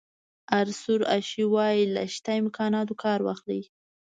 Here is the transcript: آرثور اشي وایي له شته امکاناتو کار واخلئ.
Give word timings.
آرثور 0.59 1.01
اشي 1.17 1.43
وایي 1.53 1.83
له 1.95 2.03
شته 2.15 2.31
امکاناتو 2.41 2.93
کار 3.03 3.19
واخلئ. 3.27 3.61